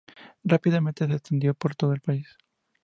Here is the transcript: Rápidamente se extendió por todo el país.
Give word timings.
Rápidamente 0.43 1.05
se 1.05 1.13
extendió 1.13 1.53
por 1.53 1.75
todo 1.75 1.93
el 1.93 2.01
país. 2.01 2.35